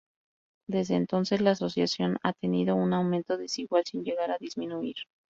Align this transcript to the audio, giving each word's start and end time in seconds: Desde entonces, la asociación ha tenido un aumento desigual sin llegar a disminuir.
Desde 0.67 0.95
entonces, 0.95 1.41
la 1.41 1.51
asociación 1.51 2.17
ha 2.23 2.33
tenido 2.33 2.75
un 2.75 2.91
aumento 2.91 3.37
desigual 3.37 3.83
sin 3.85 4.03
llegar 4.03 4.31
a 4.31 4.39
disminuir. 4.39 4.95